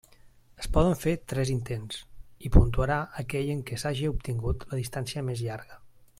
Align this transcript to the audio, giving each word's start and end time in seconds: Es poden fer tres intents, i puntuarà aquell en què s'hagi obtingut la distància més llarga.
Es 0.61 0.67
poden 0.77 0.95
fer 1.01 1.11
tres 1.33 1.51
intents, 1.55 1.99
i 2.49 2.51
puntuarà 2.57 2.97
aquell 3.25 3.53
en 3.57 3.61
què 3.69 3.79
s'hagi 3.83 4.09
obtingut 4.15 4.67
la 4.73 4.81
distància 4.81 5.25
més 5.29 5.47
llarga. 5.51 5.81